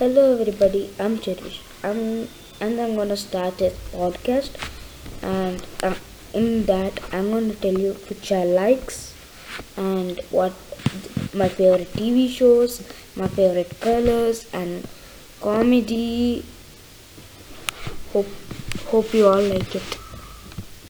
[0.00, 1.60] Hello everybody, I'm Cherish.
[1.84, 2.26] I'm
[2.58, 4.54] and I'm gonna start this podcast,
[5.22, 5.94] and uh,
[6.32, 9.12] in that I'm gonna tell you which I likes
[9.76, 10.54] and what
[11.34, 12.80] my favorite TV shows,
[13.14, 14.88] my favorite colors, and
[15.42, 16.46] comedy.
[18.14, 18.32] Hope
[18.86, 19.98] hope you all like it.